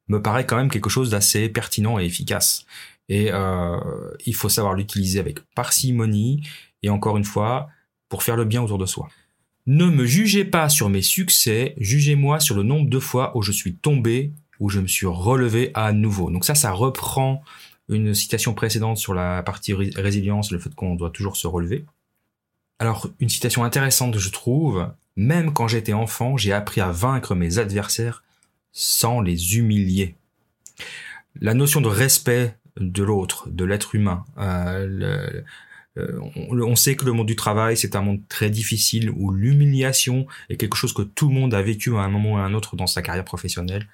me 0.07 0.21
paraît 0.21 0.45
quand 0.45 0.57
même 0.57 0.69
quelque 0.69 0.89
chose 0.89 1.11
d'assez 1.11 1.49
pertinent 1.49 1.99
et 1.99 2.05
efficace. 2.05 2.65
Et 3.09 3.31
euh, 3.31 3.77
il 4.25 4.33
faut 4.33 4.49
savoir 4.49 4.73
l'utiliser 4.73 5.19
avec 5.19 5.39
parcimonie 5.53 6.47
et 6.81 6.89
encore 6.89 7.17
une 7.17 7.25
fois, 7.25 7.69
pour 8.09 8.23
faire 8.23 8.35
le 8.35 8.45
bien 8.45 8.61
autour 8.61 8.77
de 8.77 8.85
soi. 8.85 9.09
Ne 9.67 9.85
me 9.85 10.05
jugez 10.05 10.45
pas 10.45 10.69
sur 10.69 10.89
mes 10.89 11.01
succès, 11.01 11.73
jugez-moi 11.77 12.39
sur 12.39 12.55
le 12.55 12.61
nombre 12.61 12.87
de 12.89 12.99
fois 12.99 13.35
où 13.35 13.41
je 13.41 13.51
suis 13.51 13.75
tombé, 13.75 14.31
où 14.59 14.69
je 14.69 14.79
me 14.79 14.87
suis 14.87 15.07
relevé 15.07 15.71
à 15.73 15.91
nouveau. 15.91 16.29
Donc 16.29 16.45
ça, 16.45 16.53
ça 16.53 16.71
reprend 16.71 17.43
une 17.89 18.13
citation 18.13 18.53
précédente 18.53 18.97
sur 18.97 19.13
la 19.13 19.41
partie 19.43 19.73
résilience, 19.73 20.51
le 20.51 20.59
fait 20.59 20.73
qu'on 20.75 20.95
doit 20.95 21.09
toujours 21.09 21.35
se 21.35 21.47
relever. 21.47 21.85
Alors, 22.77 23.07
une 23.19 23.29
citation 23.29 23.63
intéressante, 23.63 24.17
je 24.17 24.29
trouve, 24.29 24.87
même 25.15 25.53
quand 25.53 25.67
j'étais 25.67 25.93
enfant, 25.93 26.37
j'ai 26.37 26.53
appris 26.53 26.81
à 26.81 26.91
vaincre 26.91 27.33
mes 27.33 27.57
adversaires 27.57 28.23
sans 28.71 29.21
les 29.21 29.57
humilier. 29.57 30.15
La 31.39 31.53
notion 31.53 31.81
de 31.81 31.87
respect 31.87 32.55
de 32.77 33.03
l'autre, 33.03 33.49
de 33.49 33.65
l'être 33.65 33.95
humain, 33.95 34.25
euh, 34.37 35.41
euh, 35.97 36.19
on, 36.49 36.75
sait 36.75 36.95
que 36.95 37.05
le 37.05 37.13
monde 37.13 37.27
du 37.27 37.35
travail, 37.35 37.77
c'est 37.77 37.95
un 37.95 38.01
monde 38.01 38.21
très 38.27 38.49
difficile 38.49 39.09
où 39.11 39.31
l'humiliation 39.31 40.27
est 40.49 40.57
quelque 40.57 40.75
chose 40.75 40.93
que 40.93 41.01
tout 41.01 41.29
le 41.29 41.35
monde 41.35 41.53
a 41.53 41.61
vécu 41.61 41.95
à 41.95 42.01
un 42.01 42.09
moment 42.09 42.33
ou 42.33 42.37
à 42.37 42.41
un 42.41 42.53
autre 42.53 42.75
dans 42.75 42.87
sa 42.87 43.01
carrière 43.01 43.25
professionnelle. 43.25 43.87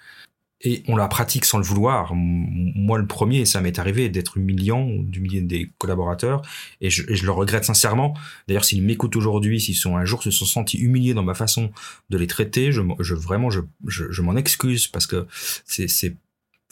Et 0.64 0.84
on 0.88 0.96
la 0.96 1.08
pratique 1.08 1.46
sans 1.46 1.58
le 1.58 1.64
vouloir. 1.64 2.14
Moi, 2.14 3.00
le 3.00 3.08
premier, 3.08 3.46
ça 3.46 3.62
m'est 3.62 3.80
arrivé 3.80 4.10
d'être 4.10 4.38
humiliant, 4.38 4.88
d'humilier 5.00 5.42
des 5.42 5.72
collaborateurs, 5.80 6.44
et 6.82 6.92
je, 6.92 7.04
le 7.04 7.32
regrette 7.32 7.66
sincèrement. 7.66 8.16
D'ailleurs, 8.48 8.66
s'ils 8.66 8.84
m'écoutent 8.84 9.16
aujourd'hui, 9.16 9.60
s'ils 9.60 9.76
sont 9.76 9.98
un 9.98 10.06
jour 10.06 10.22
se 10.22 10.30
sont 10.30 10.46
sentis 10.46 10.78
humiliés 10.78 11.16
dans 11.16 11.24
ma 11.24 11.34
façon 11.34 11.72
de 12.12 12.18
les 12.18 12.28
traiter, 12.28 12.72
je, 12.72 12.82
je 13.00 13.16
vraiment, 13.16 13.50
je, 13.50 13.62
je, 13.88 14.22
m'en 14.22 14.36
excuse 14.36 14.88
parce 14.88 15.08
que 15.08 15.26
c'est 15.66 16.16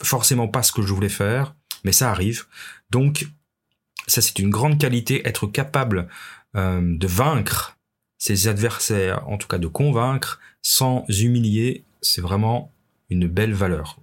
forcément 0.00 0.46
pas 0.46 0.62
ce 0.62 0.70
que 0.70 0.82
je 0.82 0.92
voulais 0.92 1.08
faire, 1.08 1.56
mais 1.82 1.92
ça 1.92 2.10
arrive. 2.12 2.44
Donc, 2.90 3.26
ça, 4.10 4.20
c'est 4.20 4.38
une 4.38 4.50
grande 4.50 4.78
qualité, 4.78 5.26
être 5.26 5.46
capable 5.46 6.08
euh, 6.56 6.80
de 6.82 7.06
vaincre 7.06 7.76
ses 8.18 8.48
adversaires, 8.48 9.26
en 9.28 9.38
tout 9.38 9.48
cas 9.48 9.58
de 9.58 9.66
convaincre, 9.66 10.40
sans 10.62 11.04
humilier, 11.08 11.84
c'est 12.02 12.20
vraiment 12.20 12.70
une 13.08 13.26
belle 13.26 13.54
valeur. 13.54 13.98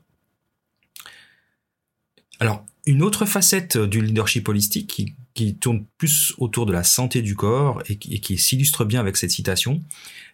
Alors, 2.40 2.66
une 2.86 3.04
autre 3.04 3.26
facette 3.26 3.78
du 3.78 4.02
leadership 4.02 4.48
holistique 4.48 4.88
qui, 5.34 5.56
tourne 5.56 5.86
plus 6.00 6.34
autour 6.40 6.66
de 6.66 6.74
la 6.74 6.84
santé 6.84 7.22
du 7.22 7.36
corps 7.36 7.84
et 7.88 7.98
qui 7.98 8.38
s'illustre 8.40 8.86
bien 8.86 9.00
avec 9.00 9.18
cette 9.18 9.30
citation, 9.30 9.84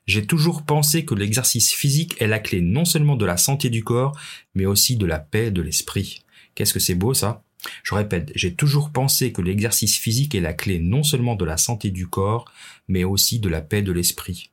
j'ai 0.06 0.25
toujours 0.25 0.63
pensé 0.63 1.03
que 1.03 1.13
l'exercice 1.13 1.74
physique 1.74 2.15
est 2.22 2.27
la 2.27 2.39
clé 2.39 2.62
non 2.62 2.86
seulement 2.86 3.18
de 3.18 3.25
la 3.25 3.36
santé 3.36 3.70
du 3.70 3.84
corps, 3.84 4.18
mais 4.56 4.65
aussi 4.65 4.96
de 4.96 5.06
la 5.06 5.20
paix 5.20 5.51
de 5.51 5.62
l'esprit. 5.62 6.24
Qu'est-ce 6.56 6.74
que 6.74 6.80
c'est 6.80 6.96
beau 6.96 7.13
ça? 7.13 7.44
Je 7.84 7.96
répète, 7.96 8.32
j'ai 8.36 8.53
toujours 8.53 8.91
pensé 8.91 9.32
que 9.32 9.41
l'exercice 9.41 9.98
physique 9.98 10.36
est 10.36 10.41
la 10.41 10.53
clé 10.53 10.79
non 10.79 11.03
seulement 11.03 11.36
de 11.36 11.46
la 11.46 11.58
santé 11.58 11.91
du 11.91 12.08
corps, 12.08 12.46
mais 12.88 13.03
aussi 13.03 13.39
de 13.39 13.50
la 13.50 13.62
paix 13.62 13.82
de 13.82 13.91
l'esprit. 13.91 14.51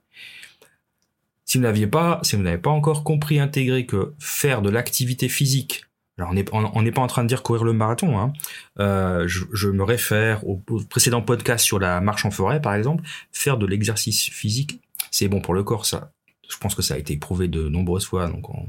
Si 1.45 1.59
vous 1.59 1.65
n'aviez 1.65 1.87
pas, 1.87 2.21
si 2.23 2.37
vous 2.37 2.43
n'avez 2.43 2.59
pas 2.59 2.71
encore 2.71 3.03
compris, 3.03 3.41
intégré 3.41 3.85
que 3.85 4.15
faire 4.19 4.63
de 4.63 4.71
l'activité 4.71 5.29
physique, 5.29 5.85
alors 6.19 6.31
on 6.53 6.83
n'est 6.83 6.93
pas 6.93 7.01
en 7.01 7.07
train 7.07 7.23
de 7.23 7.29
dire 7.29 7.43
courir 7.43 7.65
le 7.65 7.73
marathon, 7.73 8.19
hein, 8.19 8.33
euh, 8.79 9.27
je, 9.27 9.69
me 9.69 9.83
réfère 9.83 10.47
au, 10.47 10.63
précédent 10.89 11.23
podcast 11.23 11.65
sur 11.65 11.79
la 11.79 12.01
marche 12.01 12.25
en 12.25 12.31
forêt 12.31 12.61
par 12.61 12.75
exemple, 12.75 13.03
faire 13.33 13.57
de 13.57 13.67
l'exercice 13.67 14.29
physique, 14.29 14.81
c'est 15.11 15.29
bon 15.29 15.41
pour 15.41 15.55
le 15.55 15.65
corps, 15.65 15.87
ça. 15.87 16.13
Je 16.49 16.57
pense 16.59 16.75
que 16.75 16.83
ça 16.83 16.95
a 16.95 16.99
été 16.99 17.17
prouvé 17.17 17.49
de 17.49 17.69
nombreuses 17.69 18.05
fois, 18.05 18.27
donc 18.27 18.51
on, 18.51 18.67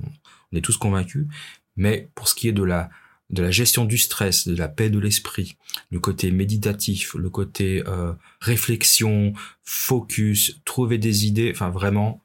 on 0.52 0.58
est 0.58 0.62
tous 0.62 0.78
convaincus. 0.78 1.28
Mais 1.76 2.10
pour 2.16 2.28
ce 2.28 2.36
qui 2.36 2.48
est 2.48 2.54
de 2.54 2.64
la 2.64 2.90
de 3.32 3.42
la 3.42 3.52
gestion 3.52 3.86
du 3.86 3.98
stress, 3.98 4.48
de 4.48 4.56
la 4.56 4.68
paix 4.68 4.90
de 4.90 5.00
l'esprit, 5.00 5.58
le 5.90 6.00
côté 6.00 6.32
méditatif, 6.32 7.14
le 7.16 7.30
côté 7.30 7.84
euh, 7.88 8.14
réflexion, 8.40 9.34
focus, 9.64 10.60
trouver 10.66 10.98
des 10.98 11.26
idées, 11.26 11.52
enfin 11.54 11.70
vraiment, 11.70 12.22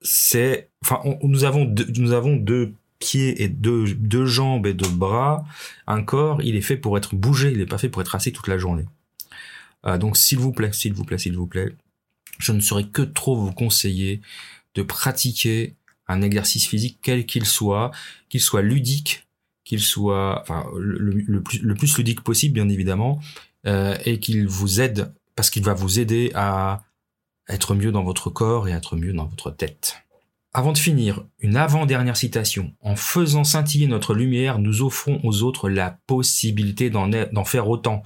c'est, 0.00 0.70
enfin, 0.82 1.00
nous 1.22 1.44
avons 1.44 1.64
deux, 1.64 1.86
nous 1.98 2.12
avons 2.12 2.36
deux 2.36 2.72
pieds 2.98 3.42
et 3.42 3.48
deux, 3.48 3.94
deux 3.94 4.26
jambes 4.26 4.66
et 4.66 4.74
deux 4.74 4.88
bras. 4.88 5.44
Un 5.86 6.02
corps, 6.02 6.40
il 6.42 6.56
est 6.56 6.62
fait 6.62 6.76
pour 6.76 6.96
être 6.96 7.14
bougé, 7.14 7.52
il 7.52 7.58
n'est 7.58 7.66
pas 7.66 7.78
fait 7.78 7.88
pour 7.88 8.00
être 8.00 8.14
assis 8.14 8.32
toute 8.32 8.48
la 8.48 8.58
journée. 8.58 8.86
Euh, 9.86 9.98
donc, 9.98 10.16
s'il 10.16 10.38
vous 10.38 10.52
plaît, 10.52 10.72
s'il 10.72 10.94
vous 10.94 11.04
plaît, 11.04 11.18
s'il 11.18 11.36
vous 11.36 11.46
plaît, 11.46 11.74
je 12.38 12.52
ne 12.52 12.60
saurais 12.60 12.84
que 12.84 13.02
trop 13.02 13.36
vous 13.36 13.52
conseiller 13.52 14.20
de 14.74 14.82
pratiquer 14.82 15.74
un 16.08 16.22
exercice 16.22 16.66
physique 16.66 16.98
quel 17.02 17.26
qu'il 17.26 17.46
soit, 17.46 17.90
qu'il 18.28 18.40
soit 18.40 18.62
ludique, 18.62 19.25
qu'il 19.66 19.80
soit, 19.80 20.44
le, 20.78 21.42
plus, 21.74 21.98
ludique 21.98 22.22
possible, 22.22 22.54
bien 22.54 22.68
évidemment, 22.68 23.20
euh, 23.66 23.96
et 24.06 24.20
qu'il 24.20 24.46
vous 24.46 24.80
aide, 24.80 25.12
parce 25.34 25.50
qu'il 25.50 25.64
va 25.64 25.74
vous 25.74 25.98
aider 25.98 26.30
à 26.34 26.84
être 27.48 27.74
mieux 27.74 27.92
dans 27.92 28.04
votre 28.04 28.30
corps 28.30 28.68
et 28.68 28.72
être 28.72 28.96
mieux 28.96 29.12
dans 29.12 29.26
votre 29.26 29.50
tête. 29.50 29.98
Avant 30.54 30.72
de 30.72 30.78
finir, 30.78 31.24
une 31.40 31.56
avant-dernière 31.56 32.16
citation. 32.16 32.72
En 32.80 32.96
faisant 32.96 33.44
scintiller 33.44 33.88
notre 33.88 34.14
lumière, 34.14 34.58
nous 34.58 34.82
offrons 34.82 35.20
aux 35.22 35.42
autres 35.42 35.68
la 35.68 35.98
possibilité 36.06 36.88
d'en 36.88 37.44
faire 37.44 37.68
autant. 37.68 38.02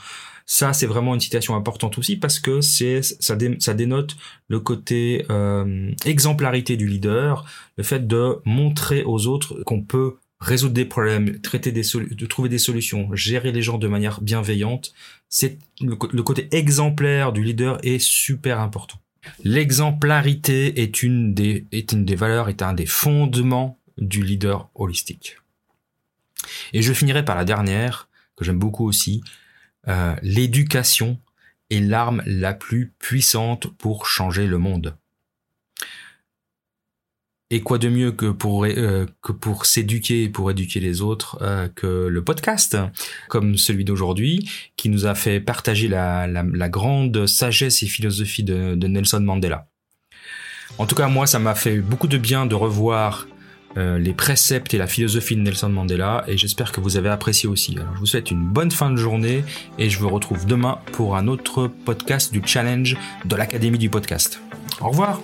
Ça, 0.46 0.72
c'est 0.72 0.86
vraiment 0.86 1.14
une 1.14 1.20
citation 1.20 1.54
importante 1.54 1.96
aussi 1.98 2.16
parce 2.16 2.40
que 2.40 2.60
ça, 2.60 3.36
dénote 3.36 4.16
le 4.48 4.58
côté 4.58 5.24
euh, 5.30 5.92
exemplarité 6.04 6.76
du 6.76 6.88
leader, 6.88 7.44
le 7.76 7.84
fait 7.84 8.08
de 8.08 8.38
montrer 8.44 9.04
aux 9.04 9.28
autres 9.28 9.62
qu'on 9.62 9.82
peut 9.82 10.16
résoudre 10.40 10.74
des 10.74 10.84
problèmes, 10.84 11.40
traiter 11.40 11.70
des 11.72 11.82
de 11.82 12.26
trouver 12.26 12.48
des 12.48 12.58
solutions, 12.58 13.14
gérer 13.14 13.52
les 13.52 13.62
gens 13.62 13.78
de 13.78 13.88
manière 13.88 14.20
bienveillante, 14.20 14.92
c'est 15.28 15.58
le, 15.80 15.96
côté 15.96 16.48
exemplaire 16.50 17.32
du 17.32 17.42
leader 17.42 17.78
est 17.84 17.98
super 17.98 18.60
important. 18.60 18.98
L'exemplarité 19.44 20.80
est 20.80 21.02
une 21.02 21.34
des 21.34 21.66
est 21.72 21.92
une 21.92 22.04
des 22.06 22.14
valeurs, 22.14 22.48
est 22.48 22.62
un 22.62 22.72
des 22.72 22.86
fondements 22.86 23.78
du 23.98 24.22
leader 24.22 24.70
holistique. 24.74 25.36
Et 26.72 26.80
je 26.80 26.92
finirai 26.94 27.24
par 27.24 27.36
la 27.36 27.44
dernière 27.44 28.08
que 28.34 28.44
j'aime 28.44 28.58
beaucoup 28.58 28.86
aussi. 28.86 29.22
Euh, 29.88 30.14
l'éducation 30.22 31.18
est 31.68 31.80
l'arme 31.80 32.22
la 32.24 32.54
plus 32.54 32.92
puissante 32.98 33.66
pour 33.76 34.06
changer 34.06 34.46
le 34.46 34.56
monde. 34.56 34.96
Et 37.52 37.62
quoi 37.62 37.78
de 37.78 37.88
mieux 37.88 38.12
que 38.12 38.26
pour 38.26 38.64
euh, 38.64 39.06
que 39.22 39.32
pour 39.32 39.66
s'éduquer 39.66 40.24
et 40.24 40.28
pour 40.28 40.50
éduquer 40.52 40.78
les 40.78 41.00
autres 41.00 41.38
euh, 41.42 41.66
que 41.74 42.06
le 42.06 42.22
podcast, 42.22 42.76
comme 43.28 43.56
celui 43.56 43.84
d'aujourd'hui, 43.84 44.48
qui 44.76 44.88
nous 44.88 45.06
a 45.06 45.16
fait 45.16 45.40
partager 45.40 45.88
la, 45.88 46.28
la, 46.28 46.68
grande 46.68 47.26
sagesse 47.26 47.82
et 47.82 47.86
philosophie 47.86 48.44
de, 48.44 48.76
de, 48.76 48.86
Nelson 48.86 49.20
Mandela. 49.20 49.66
En 50.78 50.86
tout 50.86 50.94
cas, 50.94 51.08
moi, 51.08 51.26
ça 51.26 51.40
m'a 51.40 51.56
fait 51.56 51.78
beaucoup 51.78 52.06
de 52.06 52.18
bien 52.18 52.46
de 52.46 52.54
revoir 52.54 53.26
euh, 53.76 53.98
les 53.98 54.12
préceptes 54.12 54.74
et 54.74 54.78
la 54.78 54.86
philosophie 54.86 55.36
de 55.36 55.42
Nelson 55.42 55.68
Mandela, 55.68 56.24
et 56.26 56.36
j'espère 56.36 56.72
que 56.72 56.80
vous 56.80 56.96
avez 56.96 57.08
apprécié 57.08 57.48
aussi. 57.48 57.76
Alors, 57.76 57.94
je 57.94 58.00
vous 58.00 58.06
souhaite 58.06 58.30
une 58.30 58.44
bonne 58.44 58.70
fin 58.70 58.90
de 58.90 58.96
journée, 58.96 59.44
et 59.78 59.90
je 59.90 59.98
vous 59.98 60.08
retrouve 60.08 60.46
demain 60.46 60.78
pour 60.92 61.16
un 61.16 61.28
autre 61.28 61.68
podcast 61.68 62.32
du 62.32 62.42
challenge 62.44 62.96
de 63.24 63.36
l'Académie 63.36 63.78
du 63.78 63.90
podcast. 63.90 64.40
Au 64.80 64.88
revoir 64.88 65.20